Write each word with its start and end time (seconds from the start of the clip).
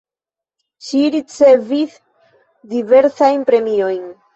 Ŝi 0.85 1.01
ricevis 1.17 1.95
diversajn 2.77 3.51
premiojn. 3.53 4.07